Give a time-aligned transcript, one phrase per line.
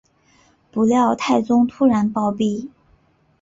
[0.71, 2.69] 不料太宗突然暴毙。